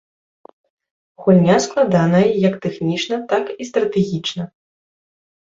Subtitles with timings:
[1.25, 4.43] Гульня складаная, як тэхнічна, так і стратэгічна.